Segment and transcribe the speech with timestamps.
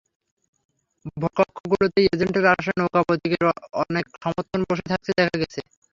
[1.17, 3.43] ভোটকক্ষগুলোতে এজেন্টের আসনে নৌকা প্রতীকের
[3.83, 5.59] অনেক সমর্থক বসে থাকতে দেখা গেছে।